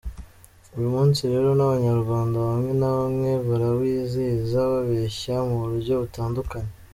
[0.77, 6.71] Uyu munsi rero n’Abanyarwanda bamwe na bamwe barawizihiza, babeshya mu buryo butandukanye.